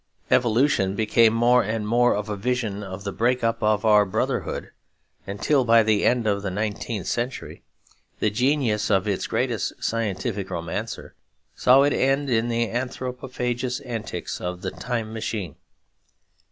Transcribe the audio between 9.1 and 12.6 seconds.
greatest scientific romancer saw it end in